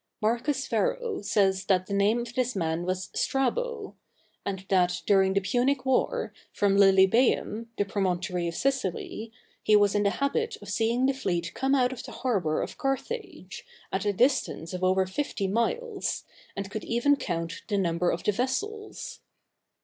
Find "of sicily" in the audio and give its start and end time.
8.47-9.31